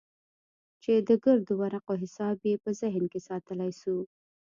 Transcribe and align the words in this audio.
چې 0.81 0.91
د 1.07 1.09
ګردو 1.23 1.53
ورقو 1.61 1.93
حساب 2.03 2.37
يې 2.49 2.55
په 2.63 2.69
ذهن 2.79 3.03
کښې 3.11 3.19
ساتلى 3.27 3.69
سو. 3.81 3.95